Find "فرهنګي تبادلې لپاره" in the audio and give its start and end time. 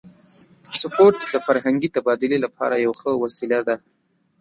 1.45-2.75